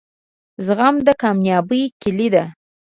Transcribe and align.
زغم 0.65 0.95
دکامیابۍ 1.07 1.83
کیلي 2.01 2.27
ده 2.33 2.43